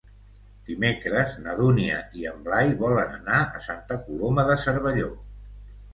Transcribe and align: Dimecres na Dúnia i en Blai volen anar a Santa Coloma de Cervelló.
Dimecres 0.69 1.35
na 1.43 1.53
Dúnia 1.59 1.99
i 2.21 2.25
en 2.31 2.41
Blai 2.47 2.73
volen 2.81 3.13
anar 3.19 3.43
a 3.59 3.63
Santa 3.67 3.99
Coloma 4.09 4.47
de 4.53 4.57
Cervelló. 4.63 5.13